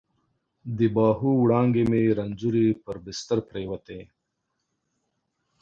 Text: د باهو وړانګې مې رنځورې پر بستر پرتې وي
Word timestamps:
د 0.77 0.79
باهو 0.95 1.31
وړانګې 1.43 1.83
مې 1.91 2.03
رنځورې 2.17 2.67
پر 2.83 2.95
بستر 3.05 3.37
پرتې 3.47 3.65
وي 3.99 4.01